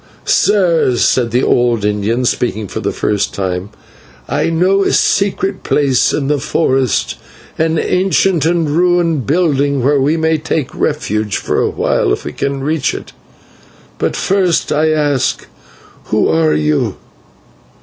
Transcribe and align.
"Sirs," 0.25 1.05
said 1.05 1.29
the 1.29 1.43
old 1.43 1.85
Indian, 1.85 2.25
speaking 2.25 2.67
for 2.67 2.79
the 2.79 2.91
first 2.91 3.35
time, 3.35 3.69
"I 4.27 4.49
know 4.49 4.81
a 4.83 4.93
secret 4.93 5.61
place 5.61 6.11
in 6.11 6.25
the 6.27 6.39
forest, 6.39 7.17
an 7.59 7.77
ancient 7.77 8.43
and 8.47 8.67
ruined 8.67 9.27
building, 9.27 9.83
where 9.83 10.01
we 10.01 10.17
may 10.17 10.39
take 10.39 10.73
refuge 10.73 11.37
for 11.37 11.59
a 11.61 11.69
while 11.69 12.11
if 12.11 12.25
we 12.25 12.33
can 12.33 12.61
reach 12.63 12.95
it. 12.95 13.13
But 13.99 14.15
first 14.15 14.71
I 14.71 14.89
ask, 14.89 15.45
who 16.05 16.27
are 16.29 16.55
you?" 16.55 16.95